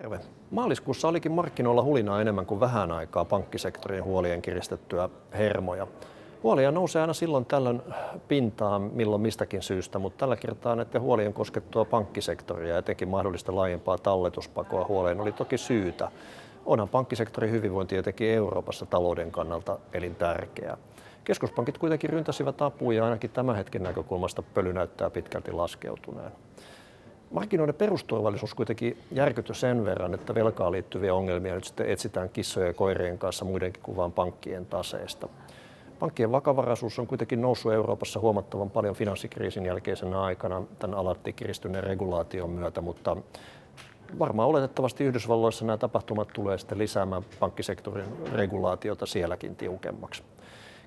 Terve. 0.00 0.20
Maaliskuussa 0.50 1.08
olikin 1.08 1.32
markkinoilla 1.32 1.82
hulinaa 1.82 2.20
enemmän 2.20 2.46
kuin 2.46 2.60
vähän 2.60 2.92
aikaa 2.92 3.24
pankkisektorin 3.24 4.04
huolien 4.04 4.42
kiristettyä 4.42 5.08
hermoja. 5.32 5.86
Huolia 6.42 6.70
nousee 6.70 7.00
aina 7.00 7.12
silloin 7.12 7.44
tällöin 7.44 7.82
pintaan 8.28 8.82
milloin 8.82 9.22
mistäkin 9.22 9.62
syystä, 9.62 9.98
mutta 9.98 10.18
tällä 10.18 10.36
kertaa 10.36 10.76
näiden 10.76 11.00
huolien 11.00 11.32
koskettua 11.32 11.84
pankkisektoria 11.84 12.72
ja 12.72 12.78
etenkin 12.78 13.08
mahdollista 13.08 13.54
laajempaa 13.54 13.98
talletuspakoa 13.98 14.84
huoleen 14.84 15.20
oli 15.20 15.32
toki 15.32 15.58
syytä. 15.58 16.10
Onhan 16.66 16.88
pankkisektorin 16.88 17.50
hyvinvointi 17.50 17.96
etenkin 17.96 18.30
Euroopassa 18.30 18.86
talouden 18.86 19.32
kannalta 19.32 19.78
elintärkeää. 19.92 20.76
Keskuspankit 21.24 21.78
kuitenkin 21.78 22.10
ryntäsivät 22.10 22.62
apuja 22.62 22.98
ja 22.98 23.04
ainakin 23.04 23.30
tämän 23.30 23.56
hetken 23.56 23.82
näkökulmasta 23.82 24.42
pöly 24.42 24.72
näyttää 24.72 25.10
pitkälti 25.10 25.52
laskeutuneen. 25.52 26.32
Markkinoiden 27.30 27.74
perusturvallisuus 27.74 28.54
kuitenkin 28.54 28.98
järkytty 29.12 29.54
sen 29.54 29.84
verran, 29.84 30.14
että 30.14 30.34
velkaan 30.34 30.72
liittyviä 30.72 31.14
ongelmia 31.14 31.54
nyt 31.54 31.64
sitten 31.64 31.90
etsitään 31.90 32.28
kissojen 32.28 32.66
ja 32.66 32.74
koirien 32.74 33.18
kanssa 33.18 33.44
muidenkin 33.44 33.82
kuin 33.82 33.96
vain 33.96 34.12
pankkien 34.12 34.66
taseesta. 34.66 35.28
Pankkien 35.98 36.32
vakavaraisuus 36.32 36.98
on 36.98 37.06
kuitenkin 37.06 37.42
noussut 37.42 37.72
Euroopassa 37.72 38.20
huomattavan 38.20 38.70
paljon 38.70 38.94
finanssikriisin 38.94 39.66
jälkeisenä 39.66 40.22
aikana 40.22 40.62
tämän 40.78 40.98
alatti 40.98 41.32
kiristyneen 41.32 41.84
regulaation 41.84 42.50
myötä, 42.50 42.80
mutta 42.80 43.16
varmaan 44.18 44.48
oletettavasti 44.48 45.04
Yhdysvalloissa 45.04 45.64
nämä 45.64 45.78
tapahtumat 45.78 46.28
tulee 46.28 46.58
sitten 46.58 46.78
lisäämään 46.78 47.22
pankkisektorin 47.40 48.32
regulaatiota 48.32 49.06
sielläkin 49.06 49.56
tiukemmaksi. 49.56 50.22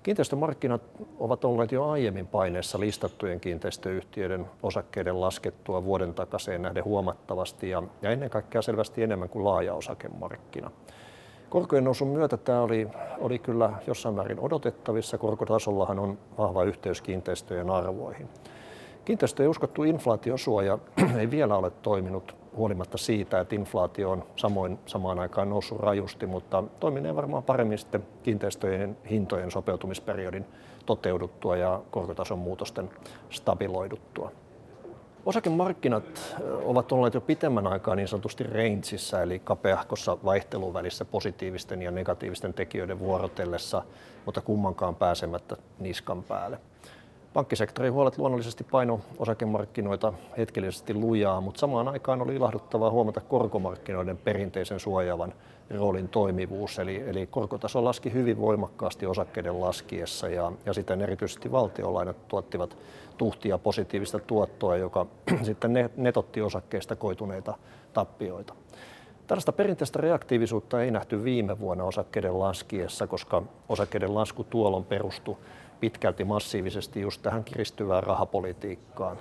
Kiinteistömarkkinat 0.09 0.81
ovat 1.19 1.45
olleet 1.45 1.71
jo 1.71 1.89
aiemmin 1.89 2.27
paineessa 2.27 2.79
listattujen 2.79 3.39
kiinteistöyhtiöiden 3.39 4.45
osakkeiden 4.63 5.21
laskettua 5.21 5.83
vuoden 5.83 6.13
takaisin 6.13 6.61
nähden 6.61 6.83
huomattavasti 6.83 7.69
ja, 7.69 7.83
ja 8.01 8.11
ennen 8.11 8.29
kaikkea 8.29 8.61
selvästi 8.61 9.03
enemmän 9.03 9.29
kuin 9.29 9.45
laaja 9.45 9.73
osakemarkkina. 9.73 10.71
Korkojen 11.49 11.83
nousun 11.83 12.07
myötä 12.07 12.37
tämä 12.37 12.61
oli, 12.61 12.87
oli 13.19 13.39
kyllä 13.39 13.73
jossain 13.87 14.15
määrin 14.15 14.39
odotettavissa. 14.39 15.17
Korkotasollahan 15.17 15.99
on 15.99 16.17
vahva 16.37 16.63
yhteys 16.63 17.01
kiinteistöjen 17.01 17.69
arvoihin. 17.69 18.29
Kiinteistöjen 19.05 19.49
uskottu 19.49 19.83
inflaatiosuoja 19.83 20.77
ei 21.19 21.31
vielä 21.31 21.57
ole 21.57 21.69
toiminut 21.69 22.35
huolimatta 22.55 22.97
siitä, 22.97 23.39
että 23.39 23.55
inflaatio 23.55 24.11
on 24.11 24.23
samoin 24.35 24.79
samaan 24.85 25.19
aikaan 25.19 25.49
noussut 25.49 25.79
rajusti, 25.79 26.25
mutta 26.25 26.63
toiminee 26.79 27.15
varmaan 27.15 27.43
paremmin 27.43 27.77
sitten 27.77 28.07
kiinteistöjen 28.23 28.97
hintojen 29.09 29.51
sopeutumisperiodin 29.51 30.45
toteuduttua 30.85 31.57
ja 31.57 31.81
korkotason 31.91 32.39
muutosten 32.39 32.89
stabiloiduttua. 33.29 34.31
Osakemarkkinat 35.25 36.35
ovat 36.65 36.91
olleet 36.91 37.13
jo 37.13 37.21
pitemmän 37.21 37.67
aikaa 37.67 37.95
niin 37.95 38.07
sanotusti 38.07 38.43
rangeissa, 38.43 39.21
eli 39.21 39.39
kapeahkossa 39.39 40.17
vaihtelun 40.25 40.73
välissä 40.73 41.05
positiivisten 41.05 41.81
ja 41.81 41.91
negatiivisten 41.91 42.53
tekijöiden 42.53 42.99
vuorotellessa, 42.99 43.83
mutta 44.25 44.41
kummankaan 44.41 44.95
pääsemättä 44.95 45.57
niskan 45.79 46.23
päälle. 46.23 46.59
Pankkisektorin 47.33 47.93
huolet 47.93 48.17
luonnollisesti 48.17 48.63
paino 48.63 48.99
osakemarkkinoita 49.17 50.13
hetkellisesti 50.37 50.93
lujaa, 50.93 51.41
mutta 51.41 51.59
samaan 51.59 51.87
aikaan 51.87 52.21
oli 52.21 52.35
ilahduttavaa 52.35 52.91
huomata 52.91 53.21
korkomarkkinoiden 53.21 54.17
perinteisen 54.17 54.79
suojaavan 54.79 55.33
roolin 55.69 56.07
toimivuus. 56.07 56.79
Eli, 56.79 57.03
eli 57.07 57.27
korkotaso 57.27 57.83
laski 57.83 58.13
hyvin 58.13 58.41
voimakkaasti 58.41 59.05
osakkeiden 59.05 59.61
laskiessa 59.61 60.29
ja, 60.29 60.51
ja 60.65 60.73
sitten 60.73 61.01
erityisesti 61.01 61.51
valtiolainat 61.51 62.27
tuottivat 62.27 62.77
tuhtia 63.17 63.57
positiivista 63.57 64.19
tuottoa, 64.19 64.77
joka 64.77 65.05
sitten 65.43 65.89
netotti 65.97 66.41
osakkeista 66.41 66.95
koituneita 66.95 67.57
tappioita. 67.93 68.53
Tällaista 69.27 69.51
perinteistä 69.51 70.01
reaktiivisuutta 70.01 70.83
ei 70.83 70.91
nähty 70.91 71.23
viime 71.23 71.59
vuonna 71.59 71.83
osakkeiden 71.83 72.39
laskiessa, 72.39 73.07
koska 73.07 73.43
osakkeiden 73.69 74.15
lasku 74.15 74.43
tuolloin 74.43 74.85
perustui 74.85 75.37
pitkälti 75.79 76.23
massiivisesti 76.23 77.01
just 77.01 77.21
tähän 77.21 77.43
kiristyvään 77.43 78.03
rahapolitiikkaan. 78.03 79.17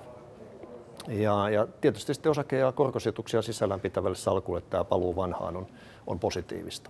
Ja, 1.07 1.49
ja 1.49 1.67
tietysti 1.81 2.13
sitten 2.13 2.29
osake- 2.29 2.57
ja 2.57 2.71
korkosijoituksia 2.71 3.41
sisällään 3.41 3.79
pitävälle 3.79 4.15
salkulle 4.15 4.61
tämä 4.61 4.83
paluu 4.83 5.15
vanhaan 5.15 5.57
on, 5.57 5.67
on 6.07 6.19
positiivista. 6.19 6.89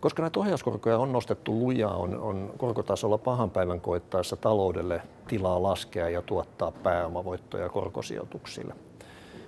Koska 0.00 0.22
näitä 0.22 0.40
ohjauskorkoja 0.40 0.98
on 0.98 1.12
nostettu 1.12 1.58
lujaa, 1.60 1.96
on, 1.96 2.20
on 2.20 2.52
korkotasolla 2.58 3.18
pahan 3.18 3.50
päivän 3.50 3.80
koittaessa 3.80 4.36
taloudelle 4.36 5.02
tilaa 5.28 5.62
laskea 5.62 6.08
ja 6.08 6.22
tuottaa 6.22 6.70
pääomavoittoja 6.70 7.68
korkosijoituksille. 7.68 8.74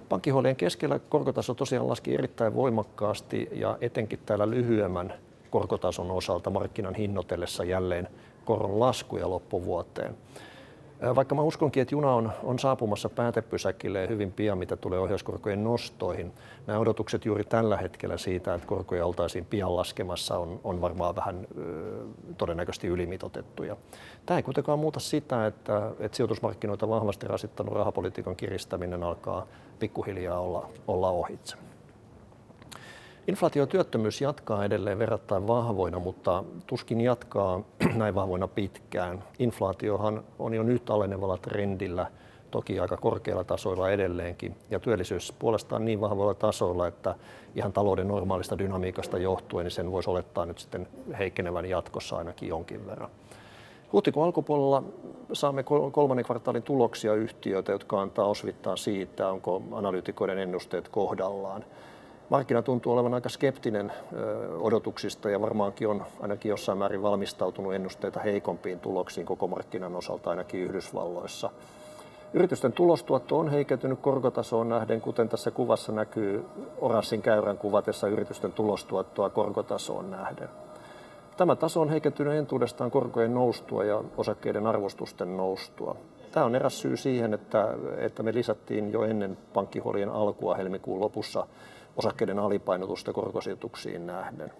Pankkihuolien 0.08 0.56
keskellä 0.56 0.98
korkotaso 0.98 1.54
tosiaan 1.54 1.88
laski 1.88 2.14
erittäin 2.14 2.54
voimakkaasti 2.54 3.48
ja 3.52 3.78
etenkin 3.80 4.18
täällä 4.26 4.50
lyhyemmän 4.50 5.14
korkotason 5.50 6.10
osalta 6.10 6.50
markkinan 6.50 6.94
hinnoitellessa 6.94 7.64
jälleen 7.64 8.08
koron 8.44 8.80
laskuja 8.80 9.30
loppuvuoteen. 9.30 10.16
Vaikka 11.14 11.34
mä 11.34 11.42
uskonkin, 11.42 11.80
että 11.80 11.94
juna 11.94 12.14
on, 12.14 12.32
on 12.42 12.58
saapumassa 12.58 13.08
päätepysäkille 13.08 14.08
hyvin 14.08 14.32
pian, 14.32 14.58
mitä 14.58 14.76
tulee 14.76 14.98
ohjauskorkojen 14.98 15.64
nostoihin, 15.64 16.32
nämä 16.66 16.78
odotukset 16.78 17.24
juuri 17.24 17.44
tällä 17.44 17.76
hetkellä 17.76 18.18
siitä, 18.18 18.54
että 18.54 18.66
korkoja 18.66 19.06
oltaisiin 19.06 19.44
pian 19.44 19.76
laskemassa, 19.76 20.38
on, 20.38 20.60
on 20.64 20.80
varmaan 20.80 21.16
vähän 21.16 21.46
ö, 21.58 22.04
todennäköisesti 22.38 22.86
ylimitotettuja. 22.86 23.76
Tämä 24.26 24.38
ei 24.38 24.42
kuitenkaan 24.42 24.78
muuta 24.78 25.00
sitä, 25.00 25.46
että, 25.46 25.90
että 26.00 26.16
sijoitusmarkkinoita 26.16 26.88
vahvasti 26.88 27.28
rasittanut 27.28 27.74
rahapolitiikan 27.74 28.36
kiristäminen 28.36 29.02
alkaa 29.02 29.46
pikkuhiljaa 29.78 30.40
olla, 30.40 30.68
olla 30.88 31.10
ohitse. 31.10 31.56
Inflaatiotyöttömyys 33.28 34.20
jatkaa 34.20 34.64
edelleen 34.64 34.98
verrattain 34.98 35.46
vahvoina, 35.46 35.98
mutta 35.98 36.44
tuskin 36.66 37.00
jatkaa 37.00 37.60
näin 37.94 38.14
vahvoina 38.14 38.48
pitkään. 38.48 39.24
Inflaatiohan 39.38 40.24
on 40.38 40.54
jo 40.54 40.62
nyt 40.62 40.90
alenevalla 40.90 41.36
trendillä, 41.36 42.06
toki 42.50 42.80
aika 42.80 42.96
korkeilla 42.96 43.44
tasoilla 43.44 43.90
edelleenkin, 43.90 44.56
ja 44.70 44.80
työllisyys 44.80 45.32
puolestaan 45.38 45.84
niin 45.84 46.00
vahvoilla 46.00 46.34
tasoilla, 46.34 46.86
että 46.86 47.14
ihan 47.54 47.72
talouden 47.72 48.08
normaalista 48.08 48.58
dynamiikasta 48.58 49.18
johtuen 49.18 49.64
niin 49.64 49.70
sen 49.70 49.92
voisi 49.92 50.10
olettaa 50.10 50.46
nyt 50.46 50.58
sitten 50.58 50.88
heikkenevän 51.18 51.66
jatkossa 51.66 52.16
ainakin 52.16 52.48
jonkin 52.48 52.86
verran. 52.86 53.10
Huhtikuun 53.92 54.26
alkupuolella 54.26 54.82
saamme 55.32 55.64
kolmannen 55.92 56.24
kvartaalin 56.24 56.62
tuloksia 56.62 57.14
yhtiöitä, 57.14 57.72
jotka 57.72 58.00
antaa 58.00 58.24
osvittaa 58.24 58.76
siitä, 58.76 59.28
onko 59.28 59.62
analyytikoiden 59.72 60.38
ennusteet 60.38 60.88
kohdallaan 60.88 61.64
markkina 62.30 62.62
tuntuu 62.62 62.92
olevan 62.92 63.14
aika 63.14 63.28
skeptinen 63.28 63.92
odotuksista 64.60 65.30
ja 65.30 65.40
varmaankin 65.40 65.88
on 65.88 66.04
ainakin 66.20 66.50
jossain 66.50 66.78
määrin 66.78 67.02
valmistautunut 67.02 67.74
ennusteita 67.74 68.20
heikompiin 68.20 68.80
tuloksiin 68.80 69.26
koko 69.26 69.48
markkinan 69.48 69.96
osalta 69.96 70.30
ainakin 70.30 70.60
Yhdysvalloissa. 70.60 71.50
Yritysten 72.34 72.72
tulostuotto 72.72 73.38
on 73.38 73.48
heikentynyt 73.48 73.98
korkotasoon 74.00 74.68
nähden, 74.68 75.00
kuten 75.00 75.28
tässä 75.28 75.50
kuvassa 75.50 75.92
näkyy 75.92 76.44
oranssin 76.78 77.22
käyrän 77.22 77.58
kuvatessa 77.58 78.08
yritysten 78.08 78.52
tulostuottoa 78.52 79.30
korkotasoon 79.30 80.10
nähden. 80.10 80.48
Tämä 81.36 81.56
taso 81.56 81.80
on 81.80 81.88
heikentynyt 81.88 82.32
entuudestaan 82.34 82.90
korkojen 82.90 83.34
noustua 83.34 83.84
ja 83.84 84.02
osakkeiden 84.16 84.66
arvostusten 84.66 85.36
noustua. 85.36 85.96
Tämä 86.32 86.46
on 86.46 86.54
eräs 86.54 86.80
syy 86.80 86.96
siihen, 86.96 87.34
että, 87.34 87.74
että 87.96 88.22
me 88.22 88.34
lisättiin 88.34 88.92
jo 88.92 89.02
ennen 89.02 89.38
pankkihuolien 89.52 90.08
alkua 90.08 90.54
helmikuun 90.54 91.00
lopussa 91.00 91.46
osakkeiden 91.96 92.38
alipainotusta 92.38 93.12
korkosijoituksiin 93.12 94.06
nähden. 94.06 94.52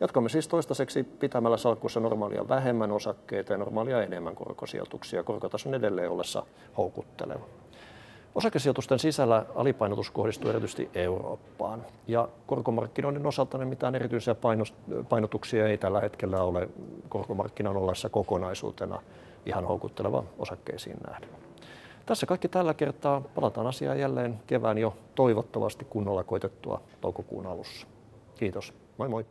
Jatkamme 0.00 0.28
siis 0.28 0.48
toistaiseksi 0.48 1.02
pitämällä 1.02 1.56
salkussa 1.56 2.00
normaalia 2.00 2.48
vähemmän 2.48 2.92
osakkeita 2.92 3.52
ja 3.52 3.58
normaalia 3.58 4.02
enemmän 4.02 4.34
korkosijoituksia 4.34 5.22
korkotason 5.22 5.74
edelleen 5.74 6.10
ollessa 6.10 6.42
houkutteleva. 6.76 7.44
Osakesijoitusten 8.34 8.98
sisällä 8.98 9.46
alipainotus 9.54 10.10
kohdistuu 10.10 10.50
erityisesti 10.50 10.90
Eurooppaan 10.94 11.84
ja 12.06 12.28
korkomarkkinoiden 12.46 13.26
osalta 13.26 13.58
ne 13.58 13.64
mitään 13.64 13.94
erityisiä 13.94 14.36
painotuksia 15.08 15.68
ei 15.68 15.78
tällä 15.78 16.00
hetkellä 16.00 16.42
ole 16.42 16.68
korkomarkkinan 17.08 17.76
ollessa 17.76 18.08
kokonaisuutena 18.08 19.02
ihan 19.46 19.64
houkutteleva 19.64 20.24
osakkeisiin 20.38 20.96
nähden. 21.06 21.28
Tässä 22.06 22.26
kaikki 22.26 22.48
tällä 22.48 22.74
kertaa. 22.74 23.20
Palataan 23.20 23.66
asiaan 23.66 23.98
jälleen 23.98 24.40
kevään 24.46 24.78
jo 24.78 24.96
toivottavasti 25.14 25.84
kunnolla 25.84 26.24
koitettua 26.24 26.82
toukokuun 27.00 27.46
alussa. 27.46 27.86
Kiitos. 28.34 28.74
Moi 28.98 29.08
moi. 29.08 29.26